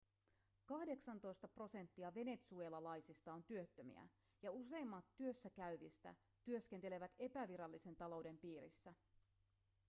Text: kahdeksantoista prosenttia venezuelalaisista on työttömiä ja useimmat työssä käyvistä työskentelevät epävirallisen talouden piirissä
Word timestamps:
kahdeksantoista 0.65 1.47
prosenttia 1.47 2.13
venezuelalaisista 2.13 3.33
on 3.33 3.43
työttömiä 3.43 4.07
ja 4.41 4.51
useimmat 4.51 5.05
työssä 5.15 5.49
käyvistä 5.49 6.15
työskentelevät 6.43 7.15
epävirallisen 7.19 7.95
talouden 7.95 8.37
piirissä 8.37 8.93